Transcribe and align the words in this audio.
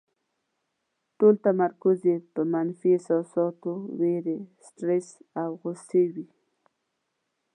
ټول 1.17 1.35
تمرکز 1.45 1.99
یې 2.09 2.17
په 2.33 2.41
منفي 2.53 2.89
احساساتو، 2.95 3.73
وېرې، 3.99 4.37
سټرس 4.65 5.07
او 5.41 5.49
غوسې 5.61 6.03
وي. 6.13 6.25